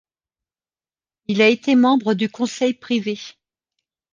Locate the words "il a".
1.27-1.47